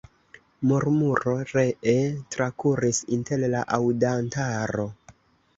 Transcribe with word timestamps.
Murmuro 0.69 1.33
ree 1.49 1.93
trakuris 2.37 3.03
inter 3.19 3.45
la 3.55 3.63
aŭdantaro. 3.79 4.89